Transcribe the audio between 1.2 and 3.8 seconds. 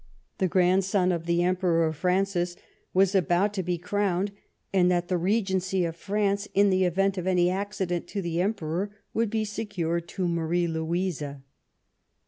the Emperor Francis, was about to be